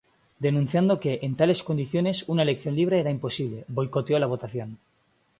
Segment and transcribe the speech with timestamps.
[0.45, 4.79] Denunciando que, en tales condiciones, una elección libre era imposible, boicoteó la votación.